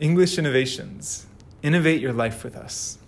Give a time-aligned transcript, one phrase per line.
[0.00, 1.28] English Innovations.
[1.62, 2.98] Innovate your life with us.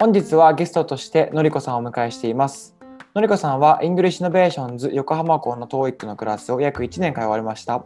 [0.00, 2.74] 本日はゲストとしてのりこさんをお迎えしています。
[3.14, 7.84] のりこさんは English Innovations 横浜校の TOEIC のクラスを約1年通われました。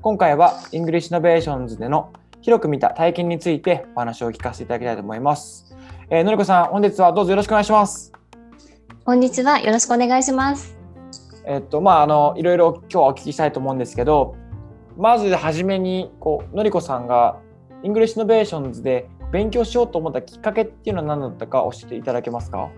[0.00, 2.12] 今回は English Innovations での
[2.42, 5.74] 広く見た体験についてお話を聞かせていただきたいと思います。
[6.08, 8.12] えーのりこさん、本日はどうぞよろしくお願いします。
[9.04, 9.58] こんにちは。
[9.58, 10.79] よろしくお願いします。
[11.44, 14.36] えっと、まあ、あの、いろいろ今日はお聞きしたいと思うんですけど、
[14.96, 17.38] まずはじめに、こう、のりこさんが
[17.82, 22.68] English Innovations で勉強しようと思ったきっかけっていうのは何だったか教えていただけますか？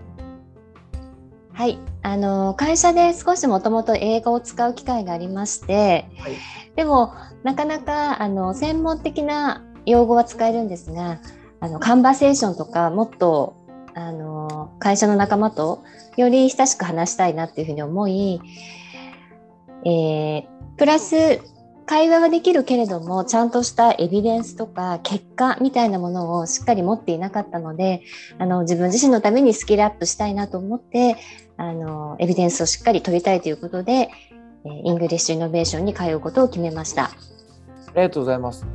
[1.51, 1.77] はい。
[2.01, 6.33] あの、会社で少しもともと英語を使う機会がありまして、はい
[6.75, 11.19] でも、なかなか、あの、専門的な用語は使えるんですが、
[11.59, 13.55] あの、 conversation とか、もっと、
[13.95, 15.83] あの、会社の仲間と
[16.17, 18.41] より親しく話したいなっていうふうに思い、
[19.85, 21.39] えープラス、
[21.85, 28.01] 会話はできるけれども、ちゃんとしたエビデンスとか結果みたいなものをしっかり持っていなかったので、
[28.39, 31.17] あの自分自身のためにスキルアップしたいなと思って
[31.57, 34.09] あのエビデンスをしっかり取りたいということで、
[34.65, 37.05] English Innovation に通うことを決めました。
[37.05, 37.11] あ
[37.95, 38.65] りがとうございます。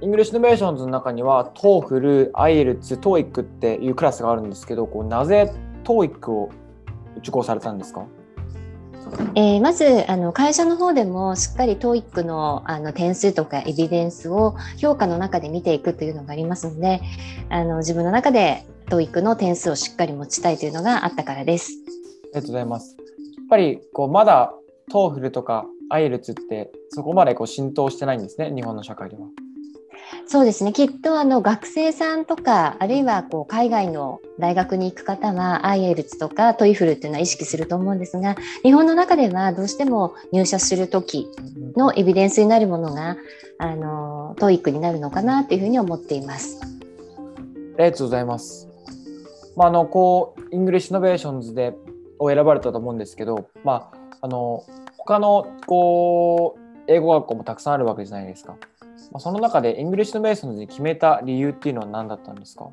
[0.00, 5.52] English Innovations の中には TOEFL、IELTS、TOEIC っていうクラスがあるんですけど、こうなぜ
[5.84, 6.50] TOEIC を
[7.18, 8.04] 受講されたんですか？
[9.34, 17.00] えーまずあの会社の方でもしっかり TOEIC のあの点数とかエビデンスを評価の中で見ていくというのがありますので
[17.48, 21.72] あの自分の中で TOEIC の点数をしっかり持ちたいというのがあったからです。
[21.72, 22.96] ありがとうございます。
[22.98, 23.04] や
[23.44, 24.52] っぱりこうまだ
[24.92, 29.22] TOEFL とか IELTS ってそこまでこう浸透してないんですね、日本の社会では。
[30.26, 41.28] そうですねきっとあの学生さんとかあるいはこう海外の大学に行く方は IELTS とか TOEFL っていうのは意識すると思うんですが日本の中ではどうしても入社する時
[41.76, 43.16] のエビデンスになるものが
[43.58, 46.60] あの TOEIC になるのかなというふうに思っています。
[46.62, 48.68] ありがとうございます。
[49.56, 51.74] まあ、あのこう English Innovations で
[52.18, 54.64] を選ばれたと思うんですけど、まあ、あの
[54.96, 58.56] 他のこう英語学校もたくさんあるわけじゃないですか。
[59.10, 62.70] まあ、その中で English Innovations に決めた理由っていうのは何だったんですか？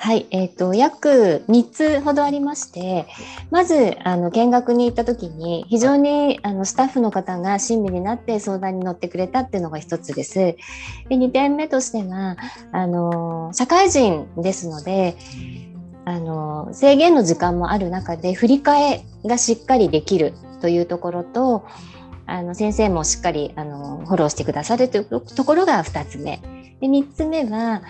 [0.00, 3.06] はい、えっ、と約3つほどありまして、
[3.50, 10.34] まずあの見学に行った時に非常にあのスタッフの方が親身になって相談に乗ってくれたっていうのが一つです。
[10.36, 10.56] で
[11.08, 12.36] 2点目としては
[12.70, 15.16] あの社会人ですので。
[16.04, 20.32] あの制限の時間もある中で振り替えがしっかりできる
[20.62, 21.66] というところと
[22.28, 26.40] あの先生もしっかりあのフォローしてくださるというところが2つ目。
[26.80, 27.82] で3つ目は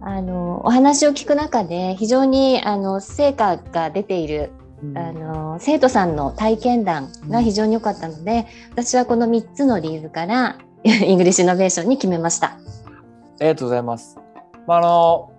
[0.00, 4.50] あのお話を聞く中で非常にあの成果が出ている
[4.94, 12.46] あの生徒さんの体験談が非常に良かったので私はこの3つの理由から English Innovation に決めました。
[12.48, 12.58] あ
[13.40, 14.16] りがとうございます。
[14.66, 15.32] まあ、あの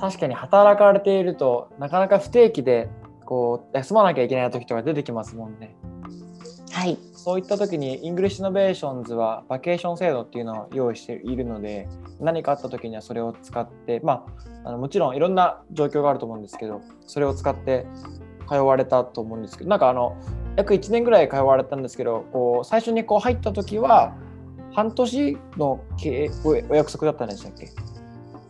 [0.00, 2.88] 確かに働かれているとなかなか不定期で
[3.24, 5.76] こう休まなきゃいけない時とか出てきますもんね。
[6.72, 11.88] はい、そういった時に English Innovations はバケーション制度っていうのを用意しているので
[12.20, 14.24] 何かあった時にはそれを使ってま
[14.64, 17.86] ああのもちろんいろんな状況があると思うんですけどそれを使って
[18.48, 20.16] 通われたと思うんですけどなんかあの
[20.56, 24.14] 約1年ぐらい通われたんですけどこう最初にこう入った時は
[24.72, 27.68] 半年の経おお約束だったんでしたっけ？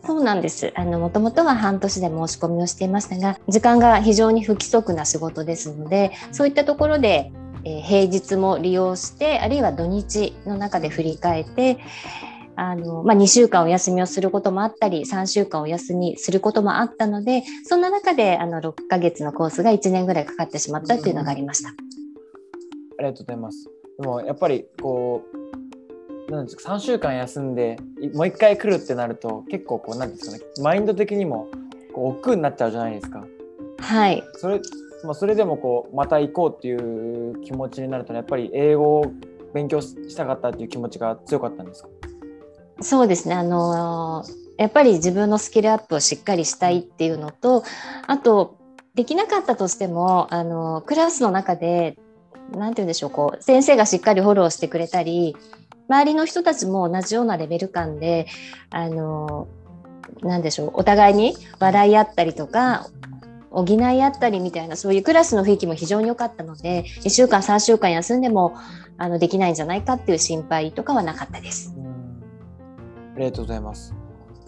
[0.05, 0.71] そうなんです。
[0.75, 7.31] あの、もともとは半年で申し込みをしていましたが、時間が非常に不規則な仕事ですので、そういったところで、
[7.63, 11.77] えー平日も利用して、あるいは土日の中で振り返って、
[12.55, 21.69] あの、まあ、2週間お休みをすることもあったり、3週間お休みすることもあったので、そんな中で、あの、6ヶ月のコースが1年ぐらいかかってしまったっていうのがありました。
[21.69, 21.73] あ
[22.99, 23.69] りがとうございます。
[23.99, 25.23] でもやっぱりこ
[26.27, 31.47] うなんですか3週間休んでいもう一回来るってなると結構こうなんですかねマインド的にも
[31.93, 33.25] こう億劫になっちゃうじゃないですか。
[33.79, 34.23] はい。
[34.35, 34.61] それ
[35.03, 39.11] まあ、それでもこうまた行こうっていう気持ちになるとやっぱり英語を
[39.53, 41.89] 勉強したかったっていう気持ちが強かったんですか？
[42.81, 43.35] そうですね。
[43.35, 44.23] あの
[44.57, 47.63] やっぱり自分のスキルアップをしっかりしたいっていうのと、
[48.07, 48.57] あと、
[48.93, 51.97] できなかったとしても、あのクラスの中で、
[52.51, 55.37] なんて言うんでしょう、こう、先生がしっかりフォローしてくれたり、
[55.87, 58.27] 周りの人たちも同じようなレベル感で、
[58.69, 59.47] あの
[60.21, 62.87] なんでしょう、お互いに笑い合ったりとか、
[63.51, 68.55] 補い合ったりみたいな、そういうクラスの雰囲気も非常に良かったので、1週間、3週間休んでも、
[68.97, 71.73] あの、できないんじゃないかっていう心配とかはなかったです。
[71.77, 71.89] うん
[73.19, 73.93] ありがとうございます。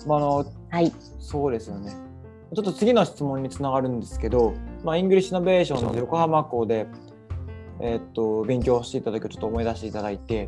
[0.08, 0.94] まあ、あのはい。
[1.20, 1.92] そうですよね。
[2.56, 4.54] ちょっと次の質問につながるんですけど、
[4.84, 6.88] まあ、 English Innovation の横浜校で、
[7.82, 10.48] えーっと勉強していた時をちょっと思い出していただいて、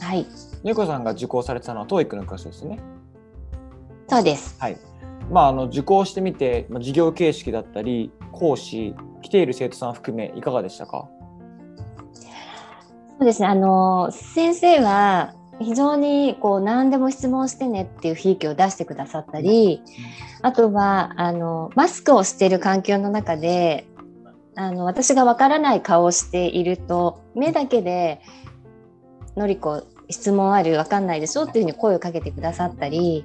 [0.00, 2.80] はい、のりこさんが受講されてたのは TOEIC のクラスですね。
[4.08, 4.56] そうです。
[4.58, 4.76] はい。
[5.30, 11.08] まああの受講してみて、まあ、授業形式だったり講師来ている生徒さん含めいかがでしたか？
[13.18, 13.48] そうですね。
[13.48, 19.80] あの先生は非常にこう何でも質問してねっていう雰囲気を出してくださったり、
[20.42, 23.86] あとはあのマスクをしている環境の中で、
[24.56, 28.20] あの私がわからない顔をしていると目だけで
[29.36, 33.24] のりこ質問あるわかんないでしょっていうふうに声をかけてくださったり。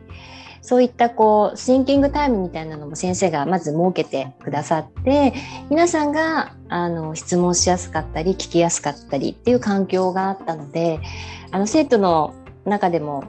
[0.62, 5.34] そういったこうシンキングタイムみたいなのも先生がまず設けてくださって
[5.70, 11.00] 皆さんがあの質問しやすかったり聞きやすかったりっていう環境があったので
[11.52, 12.34] あの生徒の
[12.66, 13.24] 中でも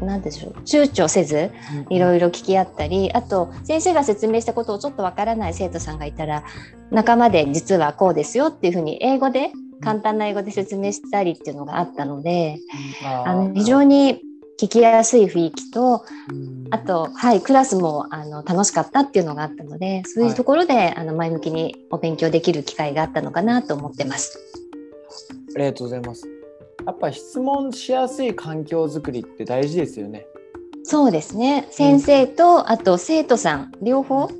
[0.00, 1.50] 何でしょう躊躇せず
[1.90, 6.44] いろいろ聞き合ったりあと先生が説明したことをちょっとわからない生徒さんがいたら
[6.90, 9.50] 仲間で実はこうですよっていうふうに英語で
[9.80, 12.58] 簡単な英語で説明したりっていうのがあったので
[13.02, 14.20] あの非常に
[14.60, 16.04] 聞きやすい雰囲気と
[16.70, 24.38] あと、はい、クラスもあの楽しかったっていうのがあったのでそういうところで、あの前向きにお勉強できる機会があったのかなと思ってます。
[25.56, 26.28] ありがとうございます。
[26.84, 30.26] やっぱり質問しやすい環境づくりって大事ですよね。
[30.84, 34.30] そうですね先生と、あと生徒さん両方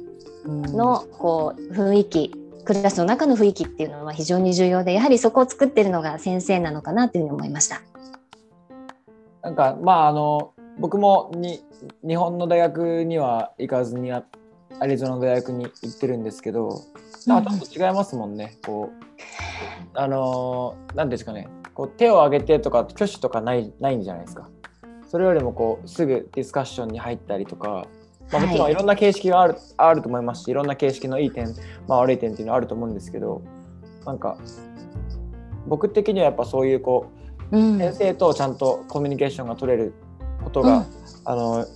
[0.47, 2.35] のこう雰囲気
[2.67, 7.83] クラスの中の雰囲気っていうのは非常に重要でやはりそこを作ってるのが先生なのかなというふうに思いました。
[9.43, 11.65] なんかまああの僕もに
[12.07, 14.25] 日本の大学には行かずにア
[14.87, 16.83] リゾナの大学に行ってるんですけど
[17.27, 18.57] なんかちょっと違いますもんね。
[18.65, 19.05] こう
[19.95, 24.49] あの何ですかねこう手を挙げてとか挙手とかないないんじゃないですか。
[25.11, 27.89] それよりもこうすぐディスカッションに入ったりとか、
[28.31, 31.49] まあ、もちろんいろんな形式がある,、あると思いますしいろんな形式のいい点、
[31.89, 33.43] まあ、悪い点っていうのはあると思うんですけど
[34.07, 34.39] なんか
[35.67, 37.20] 僕的にはやっぱそういうこう
[37.53, 37.79] うん。
[37.79, 39.95] 先生とちゃんとコミュニケーションが取れる
[40.43, 40.87] ことが、うん。
[41.25, 41.67] あの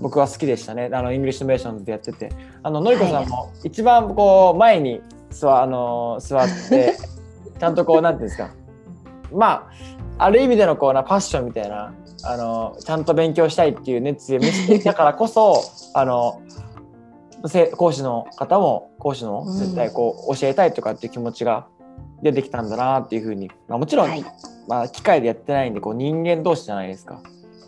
[0.00, 0.90] 僕は好きでしたね。
[0.92, 2.30] あの English Innovations でやってて。
[2.62, 6.96] あののりこさんも一番こう前に座あの座って
[7.58, 8.50] ちゃんとこうなんていうんですか。
[9.32, 9.68] ま
[10.18, 15.62] あある意味でのこうなパッションみたいなあのちゃんと勉強したいっていう熱意を見せていたからこそ
[15.94, 16.40] あの
[17.46, 21.66] せ講師の方も講師の絶対こう教えたいとかっていう気持ちが
[22.22, 24.24] 出てきたんだなっていうふうに、まあ、もちろん、はい
[24.70, 27.20] まあ、機械でやってないんでこう人間同士じゃないですか、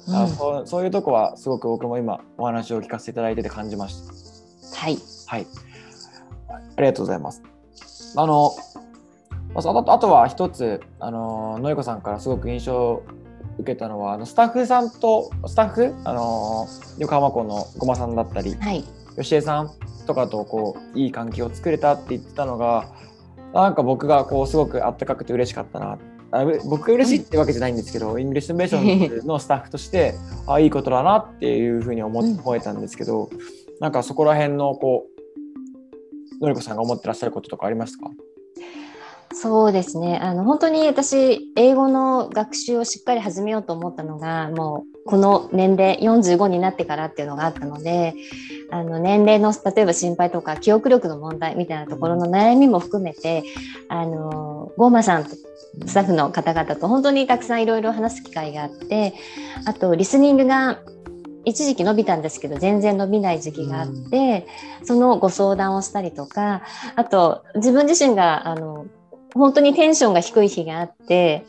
[0.08, 0.28] あうん。
[0.28, 4.06] そうそういうとこはすごく僕も今お話を聞かせていただいてて感じまし
[4.70, 4.78] た。
[4.78, 4.98] はい。
[5.26, 5.46] はい。
[6.48, 7.42] ありがとうございます。
[8.16, 8.52] あの
[9.52, 13.02] まああとあとは一つあののりこさんからすごく印象を
[13.58, 15.94] 受けたのはあのスタッフさんとスタッフ？
[16.04, 16.68] あの
[16.98, 18.84] 横浜校のごまさんだったりはい。
[19.16, 19.70] 吉江さん
[20.06, 22.86] とかとこういい関係を作れたって言ってたのが
[23.52, 25.98] なんか僕がこうすごくあったかくて嬉しかったな
[26.32, 30.14] あう僕が嬉しいってわけじゃないんですけど、 English Innovations の スタッフとして
[30.46, 32.22] あいいことだなっていうふうに思
[32.56, 33.28] えたんですけど、
[33.80, 35.06] なんかそこら辺のこ
[36.40, 38.10] うのりこさんが思ってらっしゃることとかありますか？
[39.34, 40.18] そうですね。
[40.22, 48.14] あの本当に私英語の学習をしっかり始めようと思ったのがもうこの年齢45になってからっていうのがあったので
[48.70, 53.42] あの年齢の例えば心配とか記憶力の問題みたいなところの悩みも含めて
[53.88, 55.30] あのゴーマさんと
[55.86, 59.14] スタッフの方々と本当にたくさんいろいろ話す機会があって
[59.64, 60.78] あとリスニングが
[61.44, 64.46] 一時期伸びたんですけど全然伸びない時期があって、
[64.84, 66.62] そのご相談をしたりとか
[66.94, 68.86] あと自分自身があの
[69.34, 71.44] 本当にテンションが低い日があって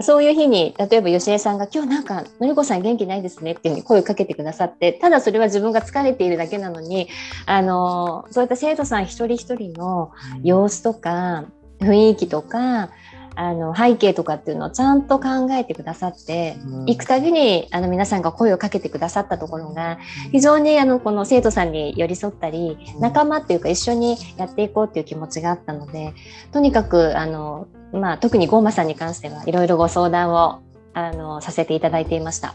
[0.00, 7.08] そういう日に例えば吉江さんが「今日なんかのりこさん元気ないですね」っていうふうに声をかけてくださってただそれは自分が疲れているだけなのに
[7.44, 10.10] あのそういった生徒さん一人一人の
[10.42, 11.44] 様子とか
[11.80, 12.90] 雰囲気とか
[13.34, 19.98] あの背景とかっていうのをちゃんと考えてくださって行くたびにあの皆さんが声をかけてくださったところが
[20.30, 26.14] 非常にあのこの生徒さんに寄り添ったり仲間っていうか一緒にやっていこうっていう気持ちがあったので
[26.52, 30.62] とにかくあの、まあ、特にゴーマさんに関してはいろいろご相談を
[30.94, 32.54] あのさせていただいていました。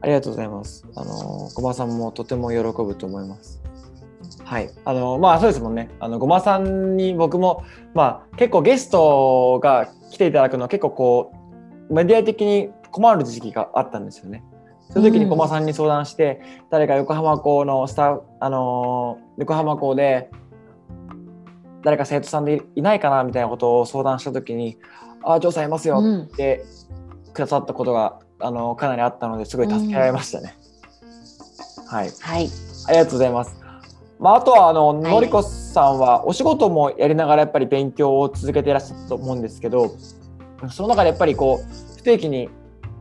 [0.00, 0.86] ありがとうございます。
[0.94, 3.62] あのごまさんもとても喜ぶと思います。
[4.54, 5.90] はい、あのまあそうですもんね。
[5.98, 11.32] あのごまさんに僕もまあ結構ゲストが来ていただくのは結構こ
[11.90, 14.44] うメディア的に困る時期があったんですよね。
[14.90, 20.30] そういう時にうんごまさんに相談して、誰か横浜校のスタあの横浜校で
[21.82, 24.78] 誰か生徒さんでいないかなみたいなことを相談した時に
[25.24, 26.64] 「ああジョーさんいますよ」うんって
[27.32, 30.56] くださったことがあのかなりあったのですごい助けられましたね。
[31.88, 32.48] はい、はい、
[32.86, 33.63] ありがとうございます。
[34.18, 39.96] まあ、あとはあの、いのりこさんはお仕事もやりながらやっぱり勉強を続けていらっしゃったと思うんですけど
[40.70, 42.48] その中でやっぱりこう不定期に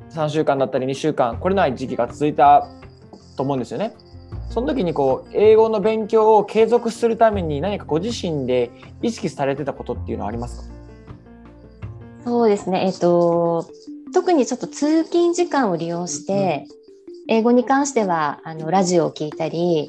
[0.10, 2.68] 3週間だったり2週間来れない時期が続いた
[3.38, 3.94] と思うんですよね。
[4.50, 8.70] その時にこう英語の勉強を継続するために何かご自身で
[9.02, 10.74] 意識されてたことっていうのはありますか？
[12.26, 12.86] そうですね。
[12.86, 13.68] えっ、と、
[14.14, 16.66] 特にちょっと通勤時間を利用して、
[17.28, 19.88] 英語に関しては、あの、ラジオを聞いたり、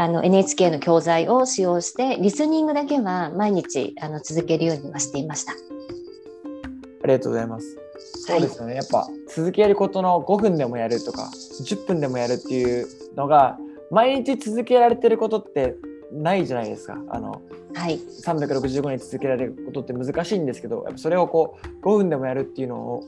[0.00, 5.52] あの、NHK の教材を使用して、リスニングだけは毎日、あの、続けるようにはしていました。
[5.52, 7.76] ありがとうございます。
[7.98, 8.76] そうですよね。
[8.76, 11.30] やっぱ続けることの5分でもやるとか
[11.60, 13.58] 10分でもやるっていうのが
[13.90, 15.74] 毎日続けられてることって
[16.10, 16.96] ないじゃないですか。
[17.10, 17.42] あの
[17.74, 17.98] はい。
[17.98, 23.04] 365日続けられることって難しいんですけど、やっぱそれをこう5分でもやるっていうのを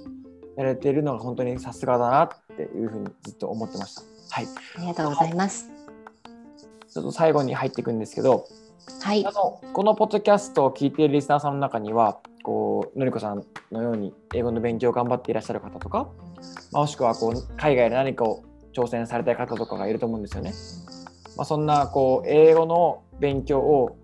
[0.59, 4.03] やれているのが本当にさすがだなっていうふうにずっと思ってました。
[4.29, 4.47] はい。
[4.77, 5.72] ありがとうございます。
[6.93, 8.47] ちょっと最後に入っていくんですけど、
[9.01, 9.33] はいあ。
[9.33, 16.09] のこのポッドキャストを聞いているリスナーさんの中にはこうのりこさんのように英語の勉強を頑張っていらっしゃる方とか、
[16.71, 18.45] まあもしくはこう海外で何かを
[18.75, 20.53] 挑戦されたい方とかがいると思うんですよね。
[21.37, 23.97] まあ、そんなこう英語の勉強を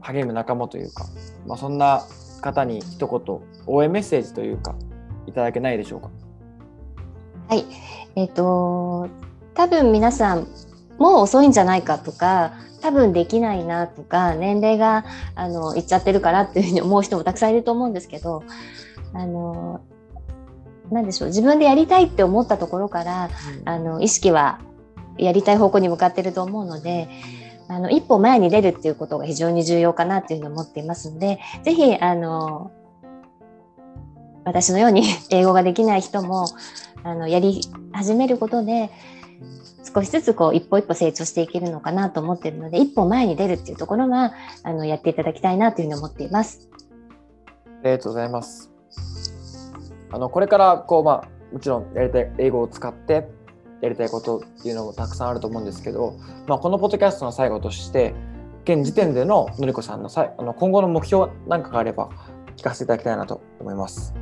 [0.00, 1.06] 励む仲間というか、
[1.44, 2.04] まあ、そんな
[2.40, 4.76] 方に一言応援メッセージというか
[5.26, 6.10] いただけないでしょうか？
[7.48, 7.64] はい。
[8.14, 9.08] えっ、と、
[9.54, 10.46] 多分皆さん、
[10.98, 18.42] もう遅いんじゃないかとか、多分できないなとか、年齢が、あの、いっちゃってるからっていうふうに思う人もたくさんいると思うんですけど、
[19.12, 19.80] あの、
[20.90, 23.30] なんでしょう、自分でやりたいって思ったところから、
[23.64, 24.60] あの、意識は
[25.16, 27.08] やりたい方向に向かってると思うので、
[27.68, 32.70] あの、一歩前に出るっていうことが非常に重要かなっていうふうに思っていますので、ぜひ、あの、
[34.44, 36.46] 私のように英語ができない人も、
[37.02, 37.60] あの、やり
[37.92, 38.90] 始めることで、
[39.94, 46.68] 少しずつこう、一歩一歩成長していけるのかなと思ってるので、一歩前に出るっていうところは、あの、やっていただきたいなというふうに思っています。
[47.82, 48.72] ありがとうございます。
[50.10, 53.28] あのこれからこうまあもちろんやりたい英語を使って
[53.80, 56.16] やりたいことっていうのもたくさんあると思うんですけど、
[56.46, 58.14] まあ、このポッドキャストの最後として
[58.64, 62.10] 現時点でののりこさんのさあの今後の目標なんかがあれば
[62.56, 64.14] 聞かせていただきたいなと思います。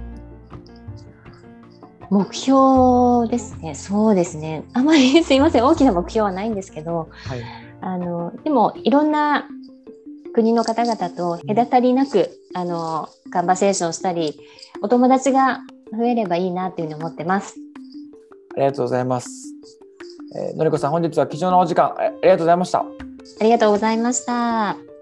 [2.11, 3.75] 目標ですね。
[3.75, 4.65] そうですね。
[4.73, 5.65] あまりすいません。
[5.65, 7.43] 大きな目標はないんですけど、はい、
[7.81, 9.49] あの、でも、いろんな
[10.35, 14.39] 国の方々と隔たりなく、あの、カンバセーションしたり、
[14.83, 15.61] お友達が
[15.97, 17.57] 増えればいいなっていうふうに思ってます。
[18.57, 19.31] ありがとうございます。
[20.37, 22.81] えーのりこさん本日は貴重なお時間あありがとうございました。
[22.81, 22.85] あ
[23.45, 24.96] りがとうございました。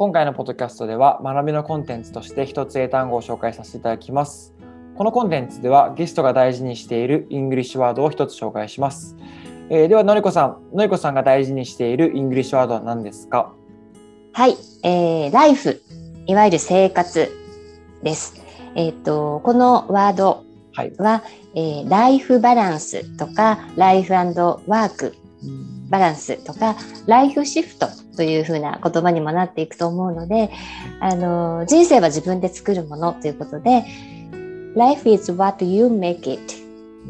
[0.00, 4.54] 今回のポッドキャストでは学びのコンテンツとして一つ英単語を紹介させていただきます。
[4.96, 9.14] このコンテンツではゲストが大事にしている English word を一つ紹介します。
[9.68, 13.52] えーではのりこさん、のりこさんが大事にしている English word は何ですか？
[14.32, 15.82] はい、えー、 life、
[16.24, 17.30] いわゆる生活
[18.02, 18.42] です。
[18.76, 20.94] えっ、と、このワードはい。
[20.96, 25.14] は、えーライフバランスとか、ライフワーク
[25.90, 26.74] バランスとか、
[27.06, 27.86] ライフシフト
[28.20, 30.50] というふうな言葉にもなっていくと思うので、
[31.00, 33.82] あの、人生は自分で作るものということで、
[34.76, 36.38] Life is what you make it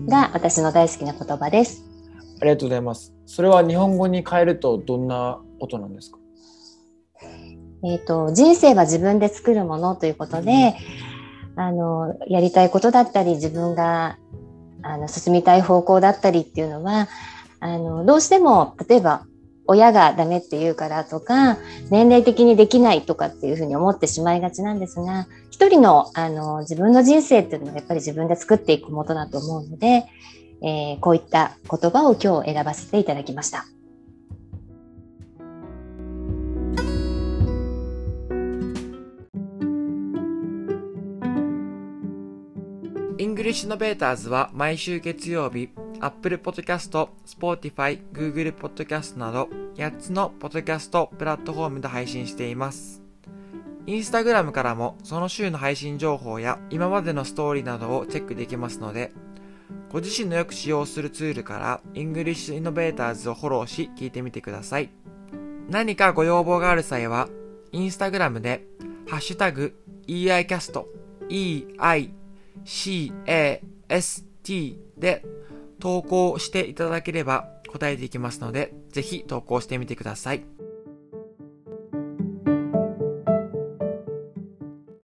[0.07, 1.83] が私の大好きな言葉です。
[2.41, 3.13] ありがとうございます。
[3.27, 6.19] それは日本語に変えるとどんなことなんですか？
[7.83, 10.77] えっ、と、人生は自分で作るものということで、
[11.57, 14.17] あの、やりたいことだったり、自分が、
[14.83, 17.09] あの、進みたい方向だったりっていうのは、
[17.59, 19.27] あの、どうしても、例えば、
[19.71, 21.57] 親がダメって言うからとか、
[21.91, 30.07] 年齢的にできないとかっていうふうに思ってしまいがちなんですが、一人の、あの、自分の人生っていうのはやっぱり自分で作っていくものだと思うので、
[30.63, 33.65] えーこういった言葉を今日選ばせていただきました。
[43.19, 45.69] English Innovators は毎週月曜日、
[46.01, 53.03] Apple Podcast、Spotify、Google Podcast など8つのポッドキャストプラットフォームで配信しています。
[53.87, 59.13] Instagram からもその週の配信情報や今までのストーリーなどをチェックできますので、
[59.91, 64.91] ご自身のよく使用するツールから English Innovators をフォローし聞いてみてください。
[65.69, 67.29] 何かご要望がある際は、
[67.73, 68.65] Instagram で、
[69.09, 69.77] ハッシュタグ、
[70.07, 70.85] EICAST、
[71.29, 72.11] EI
[72.65, 73.61] CAST
[74.99, 75.25] で
[75.81, 80.45] 投稿していただければ答えていきますので、ぜひ投稿してみてください。